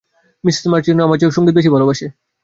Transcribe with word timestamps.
Mrs 0.43 0.65
Murchison 0.71 0.99
আমার 1.01 1.17
চেয়েও 1.19 1.35
সংগীত 1.37 1.53
বেশি 1.57 1.69
ভালোবাসে। 1.75 2.05